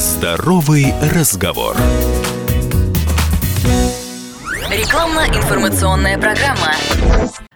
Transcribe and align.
Здоровый 0.00 0.94
разговор. 1.14 1.76
Рекламно-информационная 4.70 6.16
программа. 6.16 6.72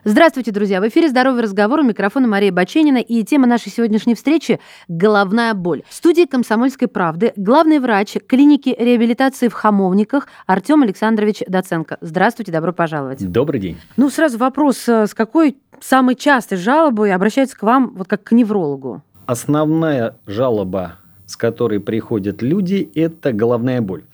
Здравствуйте, 0.05 0.51
друзья! 0.51 0.83
В 0.83 0.89
эфире 0.89 1.09
«Здоровый 1.09 1.43
разговор» 1.43 1.81
у 1.81 1.83
микрофона 1.85 2.29
Мария 2.29 2.53
Баченина 2.53 2.99
и 2.99 3.25
тема 3.25 3.47
нашей 3.47 3.73
сегодняшней 3.73 4.15
встречи– 4.15 4.61
головная 4.89 5.55
боль. 5.55 5.85
В 5.89 5.95
студии 5.95 6.27
«Комсомольской 6.27 6.87
правды» 6.87 7.33
главный 7.37 7.79
врач 7.79 8.19
клиники 8.29 8.77
реабилитации 8.79 9.49
в 9.49 9.55
Хамовниках 9.55 10.29
Артем 10.47 10.83
Александрович 10.83 11.43
Доценко. 11.49 11.97
Здравствуйте, 12.03 12.53
добро 12.53 12.75
пожаловать. 12.75 13.27
Добрый 13.27 13.59
день. 13.59 13.81
Ну, 13.97 14.11
сразу 14.11 14.37
вопрос, 14.37 14.87
э, 14.87 15.07
с 15.07 15.15
какой 15.15 15.57
самой 15.81 16.15
частой 16.15 16.59
жалобой 16.59 17.15
обращаются 17.15 17.57
к 17.57 17.63
вам, 17.63 17.95
вот 17.97 18.07
как 18.07 18.23
к 18.23 18.33
неврологу? 18.33 19.01
Основная 19.25 20.17
жалоба, 20.27 20.99
с 21.27 21.37
которой 21.37 21.81
приходят 21.81 22.43
люди, 22.43 22.91
это 22.95 23.33
головная 23.33 23.81
боль. 23.81 24.05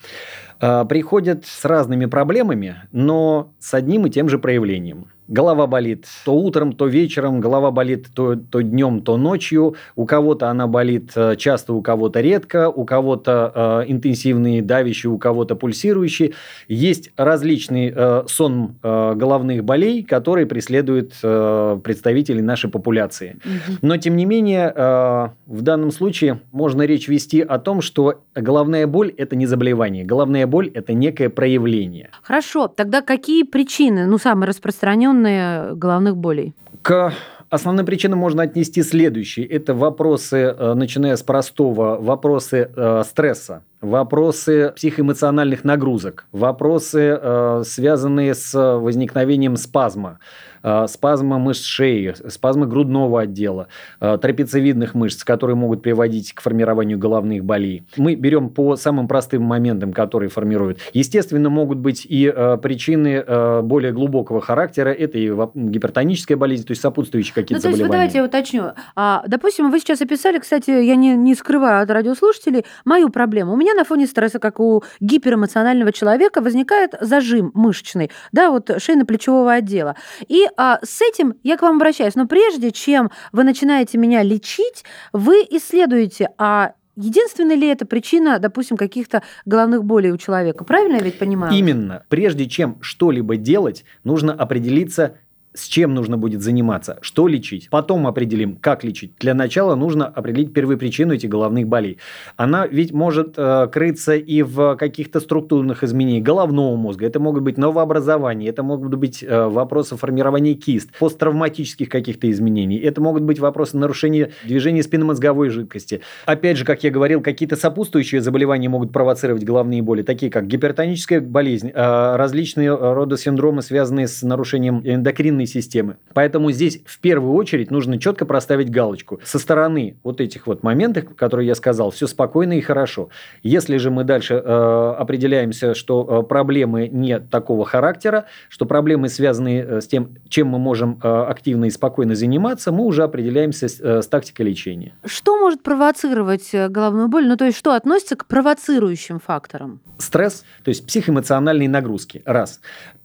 А, 0.60 0.84
приходят 0.84 1.46
с 1.46 1.64
разными 1.64 2.06
проблемами, 2.06 2.76
но 2.92 3.52
с 3.58 3.74
одним 3.74 4.06
и 4.06 4.10
тем 4.10 4.28
же 4.28 4.38
проявлением– 4.38 5.06
голова 5.30 5.66
болит 5.66 6.06
то 6.24 6.34
утром, 6.34 6.72
то 6.72 6.86
вечером, 6.86 7.40
голова 7.40 7.70
болит 7.70 8.08
то, 8.14 8.34
то 8.34 8.60
днем, 8.60 9.00
то 9.00 9.16
ночью. 9.16 9.76
У 9.96 10.04
кого-то 10.04 10.50
она 10.50 10.66
болит 10.66 11.12
э, 11.14 11.36
часто, 11.36 11.72
у 11.72 11.80
кого-то 11.80 12.20
редко, 12.20 12.68
у 12.68 12.84
кого-то 12.84 13.82
э, 13.86 13.90
интенсивные, 13.90 14.60
давящие, 14.60 15.10
у 15.10 15.18
кого-то 15.18 15.54
пульсирующие. 15.54 16.32
Есть 16.68 17.12
различный 17.16 17.92
э, 17.94 18.24
сон 18.26 18.76
э, 18.82 19.14
головных 19.14 19.64
болей, 19.64 20.02
которые 20.02 20.46
преследуют 20.46 21.14
э, 21.22 21.80
представителей 21.82 22.42
нашей 22.42 22.68
популяции. 22.68 23.38
Угу. 23.44 23.78
Но, 23.82 23.96
тем 23.96 24.16
не 24.16 24.26
менее, 24.26 24.72
э, 24.74 25.28
в 25.46 25.62
данном 25.62 25.92
случае 25.92 26.40
можно 26.50 26.82
речь 26.82 27.08
вести 27.08 27.40
о 27.40 27.58
том, 27.58 27.80
что 27.80 28.22
головная 28.34 28.86
боль– 28.86 29.14
это 29.16 29.36
не 29.36 29.46
заболевание. 29.46 30.04
Головная 30.04 30.46
боль– 30.46 30.68
это 30.74 30.92
некое 30.92 31.28
проявление. 31.28 32.10
Хорошо. 32.22 32.66
Тогда 32.68 33.00
какие 33.00 33.44
причины, 33.44 34.06
ну, 34.06 34.18
самые 34.18 34.48
распространенные, 34.48 35.19
причины 35.20 35.74
головных 35.76 36.16
болей? 36.16 36.54
К 36.82 37.12
основным 37.50 37.86
причинам 37.86 38.18
можно 38.18 38.42
отнести 38.42 38.82
следующие. 38.82 39.46
Это 39.46 39.74
вопросы, 39.74 40.36
э, 40.36 40.74
начиная 40.74 41.16
с 41.16 41.22
простого, 41.22 41.98
вопросы 42.00 42.70
э, 42.74 43.02
стресса, 43.04 43.62
вопросы 43.80 44.72
психоэмоциональных 44.76 45.64
нагрузок, 45.64 46.26
вопросы, 46.32 47.18
э, 47.20 47.62
связанные 47.66 48.34
с 48.34 48.54
возникновением 48.78 49.56
спазма, 49.56 50.18
Э, 50.18 50.49
спазма 50.88 51.38
мышц 51.38 51.64
шеи, 51.64 52.14
спазмы 52.28 52.66
грудного 52.66 53.22
отдела, 53.22 53.68
э, 54.00 54.18
трапециевидных 54.20 54.94
мышц, 54.94 55.24
которые 55.24 55.56
могут 55.56 55.82
приводить 55.82 56.32
к 56.32 56.40
формированию 56.40 56.98
головных 56.98 57.44
болей. 57.44 57.84
Мы 57.96 58.14
берем 58.14 58.50
по 58.50 58.76
самым 58.76 59.08
простым 59.08 59.42
моментам, 59.42 59.92
которые 59.92 60.30
формируют. 60.30 60.78
Естественно, 60.92 61.50
могут 61.50 61.78
быть 61.78 62.06
и 62.08 62.32
э, 62.34 62.56
причины 62.58 63.24
более 63.62 63.92
глубокого 63.92 64.40
характера. 64.40 64.90
Это 64.90 65.18
и 65.18 65.28
гипертоническая 65.54 66.36
болезнь, 66.36 66.64
то 66.64 66.72
есть 66.72 66.82
сопутствующие 66.82 67.34
какие-то 67.34 67.54
ну, 67.56 67.62
то 67.62 67.68
есть, 67.68 67.78
заболевания. 67.78 68.10
Давайте 68.10 68.18
я 68.18 68.24
уточню. 68.24 68.64
А, 68.96 69.22
допустим, 69.26 69.70
вы 69.70 69.80
сейчас 69.80 70.00
описали, 70.00 70.38
кстати, 70.38 70.70
я 70.70 70.96
не, 70.96 71.14
не 71.14 71.34
скрываю 71.34 71.82
от 71.82 71.90
радиослушателей, 71.90 72.64
мою 72.84 73.10
проблему. 73.10 73.52
У 73.52 73.56
меня 73.56 73.74
на 73.74 73.84
фоне 73.84 74.06
стресса, 74.06 74.38
как 74.38 74.60
у 74.60 74.82
гиперэмоционального 75.00 75.92
человека, 75.92 76.40
возникает 76.40 76.94
зажим 77.00 77.50
мышечный, 77.54 78.10
да, 78.32 78.50
вот 78.50 78.70
шейно-плечевого 78.70 79.52
отдела. 79.52 79.96
И 80.28 80.46
а, 80.56 80.78
с 80.82 81.00
этим 81.00 81.34
я 81.42 81.56
к 81.56 81.62
вам 81.62 81.76
обращаюсь. 81.76 82.14
Но 82.14 82.26
прежде 82.26 82.70
чем 82.70 83.10
вы 83.32 83.44
начинаете 83.44 83.98
меня 83.98 84.22
лечить, 84.22 84.84
вы 85.12 85.46
исследуете, 85.50 86.30
а 86.38 86.74
Единственная 86.96 87.56
ли 87.56 87.68
это 87.68 87.86
причина, 87.86 88.38
допустим, 88.38 88.76
каких-то 88.76 89.22
головных 89.46 89.84
болей 89.84 90.10
у 90.10 90.18
человека? 90.18 90.64
Правильно 90.64 90.96
я 90.96 91.02
ведь 91.02 91.18
понимаю? 91.18 91.54
Именно. 91.54 92.04
Прежде 92.08 92.46
чем 92.46 92.76
что-либо 92.82 93.36
делать, 93.36 93.84
нужно 94.04 94.34
определиться, 94.34 95.16
с 95.52 95.66
чем 95.66 95.94
нужно 95.94 96.16
будет 96.16 96.42
заниматься, 96.42 96.98
что 97.00 97.26
лечить. 97.26 97.68
Потом 97.70 98.06
определим, 98.06 98.56
как 98.56 98.84
лечить. 98.84 99.14
Для 99.18 99.34
начала 99.34 99.74
нужно 99.74 100.06
определить 100.06 100.52
первопричину 100.52 101.14
этих 101.14 101.28
головных 101.28 101.66
болей. 101.66 101.98
Она 102.36 102.66
ведь 102.66 102.92
может 102.92 103.34
э, 103.36 103.68
крыться 103.72 104.14
и 104.14 104.42
в 104.42 104.76
каких-то 104.76 105.18
структурных 105.20 105.82
изменениях 105.82 106.24
головного 106.24 106.76
мозга. 106.76 107.06
Это 107.06 107.18
могут 107.18 107.42
быть 107.42 107.58
новообразования, 107.58 108.48
это 108.48 108.62
могут 108.62 108.94
быть 108.94 109.24
э, 109.24 109.46
вопросы 109.46 109.96
формирования 109.96 110.54
кист, 110.54 110.90
посттравматических 110.98 111.88
каких-то 111.88 112.30
изменений. 112.30 112.78
Это 112.78 113.00
могут 113.00 113.24
быть 113.24 113.40
вопросы 113.40 113.76
нарушения 113.76 114.30
движения 114.44 114.82
спинномозговой 114.82 115.48
жидкости. 115.48 116.00
Опять 116.26 116.58
же, 116.58 116.64
как 116.64 116.84
я 116.84 116.90
говорил, 116.90 117.22
какие-то 117.22 117.56
сопутствующие 117.56 118.20
заболевания 118.20 118.68
могут 118.68 118.92
провоцировать 118.92 119.44
головные 119.44 119.82
боли, 119.82 120.02
такие 120.02 120.30
как 120.30 120.46
гипертоническая 120.46 121.20
болезнь, 121.20 121.70
э, 121.74 122.16
различные 122.16 122.74
рода 122.74 123.16
синдромы, 123.16 123.62
связанные 123.62 124.06
с 124.06 124.22
нарушением 124.22 124.82
эндокринной 124.84 125.39
нервной 125.40 125.46
системы. 125.46 125.96
Поэтому 126.14 126.50
здесь 126.50 126.82
в 126.84 127.00
первую 127.00 127.34
очередь 127.34 127.70
нужно 127.70 127.98
четко 127.98 128.24
проставить 128.26 128.70
галочку. 128.70 129.20
Со 129.24 129.38
стороны 129.38 129.96
вот 130.02 130.20
этих 130.20 130.46
вот 130.46 130.62
моментов, 130.62 131.14
которые 131.16 131.46
я 131.46 131.54
сказал, 131.54 131.90
все 131.90 132.06
спокойно 132.06 132.58
и 132.58 132.60
хорошо. 132.60 133.08
Если 133.42 133.78
же 133.78 133.90
мы 133.90 134.04
дальше 134.04 134.34
э, 134.34 134.94
определяемся, 134.98 135.74
что 135.74 136.22
э, 136.24 136.28
проблемы 136.28 136.88
не 136.88 137.20
такого 137.20 137.64
характера, 137.64 138.24
что 138.48 138.66
проблемы 138.66 139.08
связаны 139.08 139.58
э, 139.58 139.80
с 139.80 139.86
тем, 139.86 140.16
чем 140.28 140.48
мы 140.48 140.58
можем 140.58 140.98
э, 141.02 141.08
активно 141.08 141.66
и 141.66 141.70
спокойно 141.70 142.14
заниматься, 142.14 142.72
мы 142.72 142.84
уже 142.84 143.02
определяемся 143.02 143.68
с, 143.68 143.80
с 143.80 144.06
тактикой 144.06 144.46
лечения. 144.46 144.92
Что 145.04 145.38
может 145.38 145.62
провоцировать 145.62 146.50
головную 146.52 147.08
боль? 147.08 147.26
Ну, 147.26 147.36
то 147.36 147.44
есть, 147.44 147.58
что 147.58 147.74
относится 147.74 148.16
к 148.16 148.26
провоцирующим 148.26 149.20
факторам? 149.20 149.80
Стресс, 149.98 150.44
то 150.64 150.70
есть 150.70 150.86
психоэмоциональные 150.86 151.68
нагрузки. 151.68 152.22
Раз. 152.24 152.60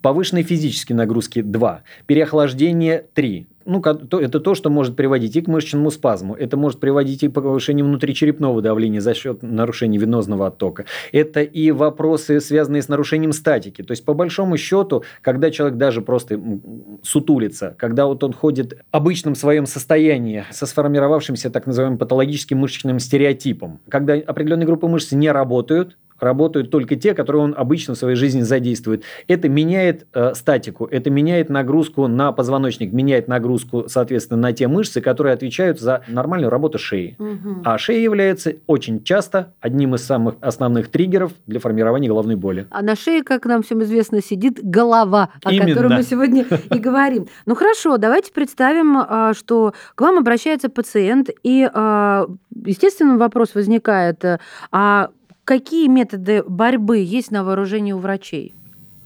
Повышенные 0.06 0.44
физические 0.44 0.96
нагрузки. 0.96 1.42
Два. 1.42 1.82
Переохлаждение. 2.06 3.08
Три 3.16 3.48
ну, 3.66 3.82
это 3.82 4.40
то, 4.40 4.54
что 4.54 4.70
может 4.70 4.96
приводить 4.96 5.36
и 5.36 5.42
к 5.42 5.48
мышечному 5.48 5.90
спазму, 5.90 6.36
это 6.36 6.56
может 6.56 6.80
приводить 6.80 7.24
и 7.24 7.28
к 7.28 7.34
повышению 7.34 7.86
внутричерепного 7.86 8.62
давления 8.62 9.02
за 9.02 9.16
счет 9.16 9.42
нарушения 9.42 9.98
венозного 9.98 10.48
оттока. 10.48 10.86
Это 11.12 11.42
и 11.42 11.72
вопросы, 11.72 12.40
связанные 12.40 12.84
с 12.84 12.88
нарушением 12.88 13.34
статики. 13.34 13.82
То 13.82 13.92
есть, 13.92 14.06
по 14.06 14.14
большому 14.14 14.58
счету, 14.58 15.04
когда 15.22 15.50
человек 15.50 15.78
даже 15.78 16.02
просто 16.02 16.40
сутулится, 17.02 17.76
когда 17.78 18.06
вот 18.06 18.24
он 18.24 18.34
ходит 18.34 18.74
в 18.74 18.96
обычном 18.96 19.34
своем 19.34 19.66
состоянии 19.66 20.46
со 20.52 20.68
сформировавшимся 20.68 21.50
так 21.50 21.66
называемым 21.66 21.98
патологическим 21.98 22.60
мышечным 22.60 23.00
стереотипом, 23.00 23.80
когда 23.90 24.14
определенные 24.14 24.68
группы 24.68 24.88
мышц 24.88 25.12
не 25.12 25.32
работают, 25.32 25.98
работают 26.20 26.72
только 26.72 26.96
те, 26.96 27.14
которые 27.14 27.44
он 27.44 27.56
обычно 27.58 27.94
в 27.94 27.98
своей 27.98 28.16
жизни 28.16 28.42
задействует. 28.42 29.04
Это 29.28 29.50
меняет 29.50 30.08
э, 30.14 30.34
статику, 30.34 30.86
это 30.86 31.10
меняет 31.10 31.50
нагрузку 31.50 32.08
на 32.08 32.32
позвоночник, 32.32 32.94
меняет 32.94 33.28
нагрузку, 33.28 33.86
соответственно, 33.88 34.40
на 34.40 34.54
те 34.54 34.68
мышцы, 34.68 35.02
которые 35.02 35.34
отвечают 35.34 35.80
за 35.80 36.04
нормальную 36.08 36.50
работу 36.50 36.80
шеи. 36.80 37.16
Угу. 37.20 37.62
А 37.66 37.78
шея 37.78 38.00
является 38.00 38.54
очень 38.68 39.04
часто 39.04 39.54
одним 39.60 39.96
из 39.96 40.04
самых 40.04 40.36
основных 40.42 40.90
триггеров 40.90 41.34
для 41.48 41.60
формирования 41.60 42.08
головной 42.08 42.36
боли. 42.36 42.68
А 42.70 42.82
на 42.82 42.96
шее, 42.96 43.24
как 43.24 43.46
нам 43.46 43.64
всем 43.64 43.84
известно, 43.84 44.22
сидит 44.22 44.60
голова, 44.64 45.30
о 45.44 45.52
Именно. 45.52 45.74
которой 45.74 45.98
мы 45.98 46.04
сегодня 46.04 46.46
и 46.72 46.80
говорим. 46.80 47.28
Ну 47.46 47.56
хорошо, 47.56 47.98
давайте 47.98 48.32
представим, 48.32 48.98
а, 48.98 49.34
что 49.34 49.74
к 49.96 50.02
вам 50.02 50.18
обращается 50.18 50.70
пациент, 50.70 51.30
и, 51.44 51.70
а, 51.74 52.28
естественно, 52.66 53.18
вопрос 53.18 53.56
возникает, 53.56 54.24
а 54.72 55.10
Какие 55.46 55.88
методы 55.88 56.42
борьбы 56.42 56.98
есть 56.98 57.30
на 57.30 57.44
вооружении 57.44 57.92
у 57.92 58.00
врачей? 58.00 58.56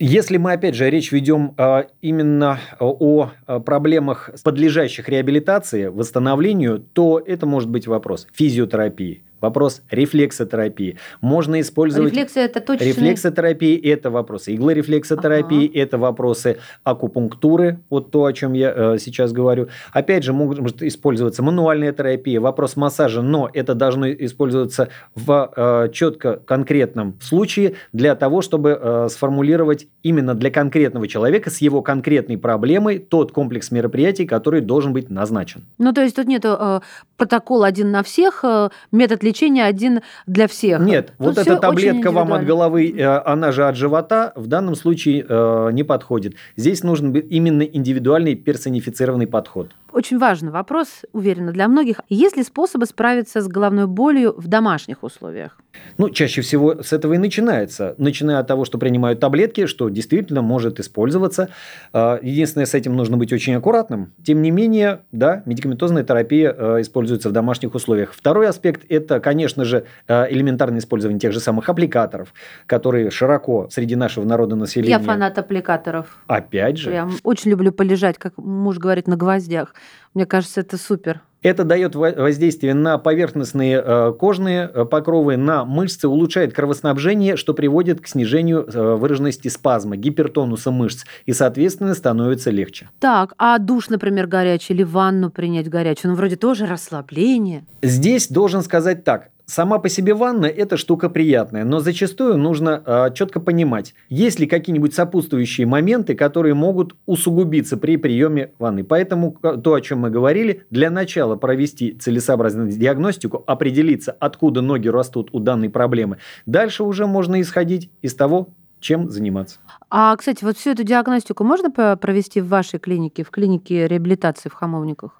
Если 0.01 0.38
мы, 0.38 0.53
опять 0.53 0.73
же, 0.73 0.89
речь 0.89 1.11
ведем 1.11 1.53
а, 1.57 1.88
именно 2.01 2.59
о 2.79 3.31
а, 3.45 3.59
проблемах, 3.59 4.29
подлежащих 4.45 5.09
реабилитации, 5.09 5.88
восстановлению, 5.88 6.79
то 6.94 7.19
это 7.19 7.45
может 7.45 7.69
быть 7.69 7.88
вопрос 7.88 8.25
физиотерапии, 8.31 9.22
Вопрос 9.41 9.81
рефлексотерапии. 9.89 10.97
Можно 11.21 11.62
использовать... 11.62 12.12
Рефлексия– 12.12 12.44
это 12.45 12.62
точно... 12.62 12.83
Рефлексотерапии– 12.83 13.77
это 13.91 14.09
вопросы 14.09 14.56
иглорефлексотерапии, 14.56 15.69
ага. 15.69 15.80
это 15.80 15.97
вопросы 15.97 16.57
акупунктуры, 16.83 17.80
вот 17.89 18.12
то, 18.12 18.25
о 18.25 18.33
чем 18.33 18.53
я 18.53 18.74
э, 18.75 18.97
сейчас 19.00 19.31
говорю. 19.31 19.69
Опять 19.91 20.24
же, 20.24 20.33
может 20.33 20.81
использоваться 20.83 21.44
мануальная 21.44 21.91
терапия, 21.91 22.41
вопрос 22.41 22.75
массажа, 22.75 23.21
но 23.21 23.50
это 23.53 23.75
должно 23.75 24.12
использоваться 24.12 24.89
в 25.15 25.51
э, 25.56 25.89
четко 25.94 26.38
конкретном 26.38 27.18
случае 27.21 27.75
для 27.94 28.15
того, 28.15 28.42
чтобы 28.42 28.80
э, 28.81 29.07
сформулировать 29.09 29.88
именно 30.03 30.35
для 30.35 30.51
конкретного 30.51 31.07
человека 31.07 31.50
с 31.50 31.59
его 31.59 31.81
конкретной 31.81 32.38
проблемой 32.38 33.00
тот 33.00 33.31
комплекс 33.31 33.71
мероприятий, 33.71 34.25
который 34.25 34.62
должен 34.62 34.94
быть 34.94 35.09
назначен. 35.09 35.65
Ну, 35.77 35.94
то 35.94 36.01
есть 36.01 36.15
тут 36.15 36.27
нет 36.27 36.44
э, 36.45 36.80
протокола 37.19 37.68
один 37.68 37.92
на 37.92 38.01
всех, 38.01 38.39
э, 38.44 38.69
метод 38.92 39.21
лечения 39.24 39.66
один 39.66 40.01
для 40.25 40.48
всех. 40.48 40.80
Нет, 40.80 41.13
Тут 41.18 41.27
вот 41.27 41.38
эта 41.38 41.57
таблетка 41.57 42.12
вам 42.12 42.33
от 42.33 42.45
головы, 42.45 42.92
э, 42.98 43.21
она 43.25 43.51
же 43.51 43.68
от 43.68 43.75
живота, 43.75 44.31
в 44.36 44.48
данном 44.48 44.75
случае 44.75 45.25
э, 45.27 45.69
не 45.74 45.83
подходит. 45.83 46.33
Здесь 46.56 46.83
нужен 46.83 47.12
именно 47.12 47.63
индивидуальный 47.63 48.36
персонифицированный 48.36 49.27
подход. 49.27 49.69
Очень 49.94 50.18
важный 50.18 50.51
вопрос, 50.51 51.06
уверена, 51.13 51.51
для 51.51 51.68
многих. 51.68 52.01
Есть 52.09 52.38
ли 52.38 52.44
способы 52.44 52.86
справиться 52.86 53.41
с 53.41 53.47
головной 53.47 53.88
болью 53.88 54.33
в 54.38 54.47
домашних 54.47 55.03
условиях? 55.03 55.57
Ну, 55.97 56.09
чаще 56.09 56.41
всего 56.41 56.81
с 56.81 56.94
этого 56.94 57.13
и 57.13 57.18
начинается. 57.18 57.95
Начиная 57.97 58.39
от 58.39 58.47
того, 58.47 58.65
что 58.65 58.77
принимают 58.77 59.19
таблетки, 59.19 59.65
что 59.65 59.89
действительно 59.89 60.41
может 60.41 60.80
использоваться. 60.80 61.50
А, 61.94 62.19
единственное, 62.21 62.65
с 62.65 62.74
этим 62.74 62.95
нужно 62.95 63.18
быть 63.18 63.33
очень 63.33 63.56
аккуратным. 63.56 64.13
Тем 64.24 64.41
не 64.41 64.51
менее, 64.51 65.01
да, 65.12 65.44
медикаментозная 65.45 66.03
терапия 66.03 66.56
а, 66.57 66.81
используется 66.81 67.30
в 67.30 67.31
домашних 67.31 67.75
условиях. 67.75 68.13
Второй 68.13 68.47
аспект– 68.47 68.83
это, 68.89 69.19
конечно 69.19 69.65
же, 69.65 69.85
а, 70.07 70.25
элементарное 70.30 70.80
использование 70.80 71.19
тех 71.19 71.33
же 71.33 71.39
самых 71.39 71.69
аппликаторов, 71.69 72.33
которые 72.65 73.12
широко 73.12 73.68
среди 73.69 73.95
нашего 73.95 74.25
народа 74.25 74.56
населения. 74.56 74.92
Я 74.92 75.00
фанат 75.00 75.38
аппликаторов. 75.38 76.18
Опять 76.27 76.77
же. 76.77 76.92
Я 76.92 77.09
очень 77.24 77.51
люблю 77.51 77.71
полежать, 77.71 78.18
как 78.18 78.38
муж 78.38 78.77
говорит, 78.77 79.07
на 79.07 79.18
гвоздях. 79.18 79.74
Мне 80.14 80.26
кажется, 80.26 80.62
это 80.62 80.78
супер. 80.78 81.22
Это 81.42 81.64
дает 81.64 81.96
воздействие 81.96 82.74
на 82.74 82.98
поверхностные 82.98 83.81
э, 83.81 84.14
кожные 84.20 84.70
э, 84.74 84.84
покровы, 84.84 85.38
на 85.38 85.64
мышцы, 85.64 86.10
улучшает 86.10 86.54
кровоснабжение, 86.54 87.38
что 87.38 87.54
приводит 87.54 88.02
к 88.02 88.08
снижению 88.08 88.68
э, 88.68 88.96
выраженности 88.96 89.48
спазма, 89.48 89.96
гипертонуса 89.96 90.72
мышц, 90.72 91.06
и, 91.26 91.31
соответственно, 91.31 91.94
становится 91.94 92.52
легче. 92.52 92.90
Так, 93.00 93.36
а 93.38 93.58
душ, 93.58 93.88
например, 93.88 94.28
горячий 94.28 94.74
или 94.74 94.84
ванну 94.84 95.30
принять 95.30 95.70
горячую, 95.70 96.12
ну, 96.12 96.18
вроде 96.18 96.36
тоже 96.36 96.66
расслабление. 96.66 97.64
Здесь 97.81 98.28
должен 98.28 98.62
сказать 98.62 99.06
так. 99.06 99.30
Сама 99.50 99.80
по 99.80 99.90
себе 99.90 100.13
ванна– 100.13 100.46
это 100.46 100.78
штука 100.78 101.10
приятная, 101.10 101.63
но 101.66 101.80
зачастую 101.80 102.38
нужно 102.38 102.84
э, 102.86 103.13
четко 103.16 103.40
понимать, 103.40 103.96
есть 104.07 104.40
ли 104.40 104.46
какие-нибудь 104.46 104.94
сопутствующие 104.94 105.66
моменты, 105.66 106.13
которые 106.13 106.54
могут 106.54 106.96
усугубиться 107.07 107.75
при 107.75 107.98
приеме 107.98 108.51
ванны. 108.60 108.84
Поэтому 108.84 109.36
то, 109.42 109.74
о 109.74 109.81
чем 109.81 110.01
мы 110.01 110.12
говорили, 110.12 110.68
для 110.69 110.92
начала 110.92 111.36
провести 111.36 111.94
целесообразную 111.94 112.69
диагностику, 112.69 113.44
определиться, 113.48 114.12
откуда 114.12 114.62
ноги 114.62 114.88
растут 114.88 115.30
у 115.31 115.40
данной 115.40 115.72
проблемы. 115.72 116.19
Дальше 116.45 116.84
уже 116.84 117.07
можно 117.07 117.42
исходить 117.42 117.90
из 118.04 118.13
того, 118.13 118.50
чем 118.80 119.10
заниматься. 119.10 119.57
А, 119.90 120.16
кстати, 120.16 120.44
вот 120.44 120.57
всю 120.57 120.69
эту 120.69 120.84
диагностику 120.84 121.44
можно 121.44 121.72
провести 121.98 122.40
в 122.40 122.50
вашей 122.50 122.78
клинике, 122.78 123.24
в 123.24 123.31
клинике 123.31 123.88
реабилитации 123.88 124.50
в 124.50 124.54
Хамовниках? 124.54 125.19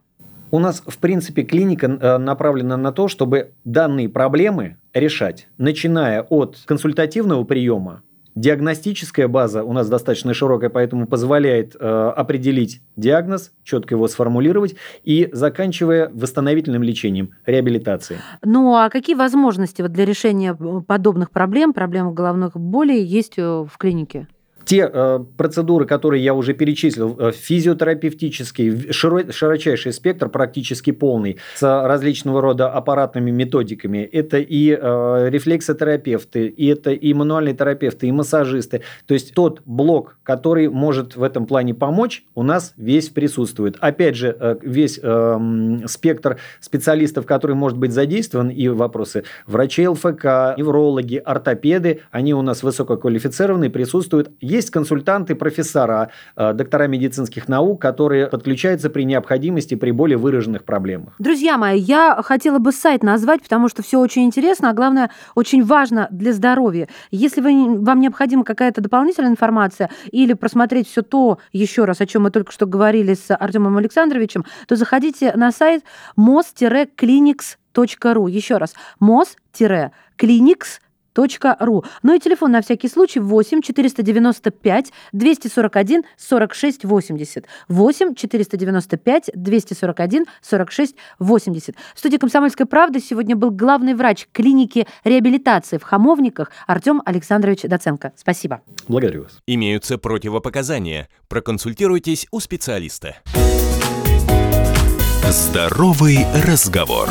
У 0.52 0.60
нас, 0.60 0.84
в 0.86 0.98
принципе, 0.98 1.44
клиника 1.44 1.88
э, 1.88 2.18
направлена 2.18 2.78
на 2.78 2.92
то, 2.92 3.08
чтобы 3.08 3.52
данные 3.66 4.10
проблемы 4.10 4.78
решать, 4.94 5.48
начиная 5.58 6.24
от 6.24 6.58
консультативного 6.66 7.44
приема, 7.44 8.02
Диагностическая 8.36 9.28
база 9.28 9.64
у 9.66 9.74
нас 9.74 9.90
достаточно 9.90 10.34
широкая, 10.34 10.70
поэтому 10.70 11.08
позволяет 11.08 11.76
э, 11.78 12.14
определить 12.16 12.82
диагноз, 12.96 13.52
четко 13.64 13.96
его 13.96 14.08
сформулировать 14.08 14.76
и 15.04 15.30
заканчивая 15.34 16.10
восстановительным 16.14 16.82
лечением, 16.82 17.32
реабилитацией. 17.46 18.22
Ну 18.44 18.76
а 18.76 18.90
какие 18.90 19.16
возможности 19.16 19.82
вот 19.82 19.92
для 19.92 20.06
решения 20.06 20.56
э, 20.58 20.82
подобных 20.88 21.32
проблем, 21.32 21.74
проблем 21.74 22.14
головных 22.14 22.56
болей 22.56 23.04
есть 23.04 23.38
э, 23.38 23.42
в 23.44 23.78
клинике? 23.78 24.28
Те 24.70 24.88
э, 24.94 25.20
процедуры, 25.36 25.88
которые 25.88 26.24
я 26.24 26.36
уже 26.36 26.54
перечислил, 26.54 27.16
э, 27.18 27.32
физиотерапевтический, 27.32 28.94
широ, 28.94 29.32
широчайший 29.32 29.92
спектр, 29.92 30.30
практически 30.30 30.92
полный, 30.92 31.38
с 31.56 31.64
различного 31.64 32.40
рода 32.40 32.70
аппаратными 32.70 33.32
методиками. 33.32 33.98
Это 33.98 34.38
и 34.38 34.70
э, 34.80 35.30
рефлексотерапевты, 35.32 36.46
и 36.46 36.68
это 36.68 36.92
и 36.92 37.14
мануальные 37.16 37.56
терапевты, 37.56 38.06
и 38.06 38.12
массажисты. 38.12 38.84
То 39.08 39.16
есть 39.16 39.34
тот 39.34 39.64
блок, 39.66 40.20
который 40.22 40.70
может 40.70 41.16
в 41.16 41.24
этом 41.24 41.48
плане 41.48 41.74
помочь, 41.74 42.24
у 42.36 42.44
нас 42.44 42.74
весь 42.78 43.10
присутствует. 43.10 43.76
Опять 43.80 44.16
же, 44.18 44.38
э, 44.40 44.58
весь 44.62 45.00
э, 45.02 45.80
спектр 45.88 46.38
специалистов, 46.60 47.26
который 47.26 47.56
может 47.56 47.80
быть 47.80 47.92
задействован, 47.92 48.50
и 48.50 48.68
вопросы 48.68 49.24
врачей 49.48 49.88
ЛФК, 49.88 50.56
неврологи, 50.58 51.16
ортопеды, 51.16 52.02
они 52.12 52.36
у 52.36 52.44
нас 52.44 52.62
высококвалифицированные, 52.62 53.72
присутствуют. 53.72 54.30
Есть 54.40 54.59
есть 54.60 54.72
консультанты, 54.72 55.36
профессора, 55.36 56.10
э, 56.36 56.52
доктора 56.54 56.88
медицинских 56.88 57.48
наук, 57.48 57.80
которые 57.82 58.28
подключаются 58.28 58.90
при 58.90 59.04
необходимости 59.04 59.76
при 59.76 59.92
более 59.92 60.18
выраженных 60.18 60.66
проблемах. 60.66 61.14
Друзья 61.20 61.58
мои, 61.58 61.80
я 61.80 62.22
хотела 62.24 62.60
бы 62.60 62.74
сайт 62.74 63.04
назвать, 63.04 63.42
потому 63.42 63.70
что 63.70 63.82
все 63.82 64.00
очень 64.00 64.26
интересно, 64.26 64.70
а 64.70 64.74
главное, 64.74 65.10
очень 65.36 65.64
важно 65.64 66.10
для 66.12 66.34
здоровья. 66.34 66.90
Если 67.12 67.40
вы, 67.42 67.80
вам 67.80 68.02
необходима 68.02 68.44
какая-то 68.44 68.82
дополнительная 68.82 69.32
информация 69.32 69.90
или 70.12 70.34
просмотреть 70.34 70.90
все 70.90 71.02
то, 71.02 71.40
еще 71.54 71.86
раз, 71.86 72.02
о 72.02 72.06
чем 72.06 72.24
мы 72.24 72.32
только 72.32 72.52
что 72.52 72.66
говорили 72.66 73.14
с 73.14 73.34
Артемом 73.34 73.78
Александровичем, 73.78 74.44
то 74.68 74.76
заходите 74.76 75.32
на 75.36 75.54
сайт 75.54 75.86
mos-clinics.ru. 76.18 78.30
Еще 78.30 78.58
раз, 78.58 78.74
mos-clinics.ru 79.02 80.89
ру. 81.60 81.84
Ну 82.04 82.16
и 82.16 82.20
телефон 82.20 82.52
на 82.52 82.62
всякий 82.62 82.88
случай 82.88 83.20
8 83.20 83.62
495 83.62 84.92
241 85.12 86.04
46 86.18 86.86
80. 86.86 87.46
8 87.68 88.16
495 88.16 89.30
241 89.34 90.26
46 90.42 90.96
80. 91.20 91.76
В 91.96 92.00
студии 92.00 92.18
«Комсомольской 92.18 92.66
правды» 92.66 93.00
сегодня 93.00 93.36
был 93.36 93.52
главный 93.52 93.94
врач 93.94 94.28
клиники 94.32 94.88
реабилитации 95.04 95.78
в 95.78 95.84
Хамовниках 95.84 96.52
Артем 96.68 97.02
Александрович 97.06 97.62
Доценко. 97.64 98.14
Спасибо. 98.16 98.62
Благодарю 98.88 99.24
вас. 99.24 99.40
Имеются 99.48 99.98
противопоказания. 99.98 101.10
Проконсультируйтесь 101.28 102.28
у 102.32 102.40
специалиста. 102.40 103.18
Здоровый 105.32 106.26
разговор. 106.46 107.08